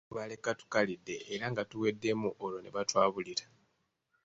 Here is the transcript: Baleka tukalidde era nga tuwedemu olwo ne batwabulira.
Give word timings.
Baleka 0.15 0.49
tukalidde 0.59 1.15
era 1.33 1.45
nga 1.51 1.63
tuwedemu 1.71 2.29
olwo 2.43 2.59
ne 2.61 2.69
batwabulira. 2.75 3.45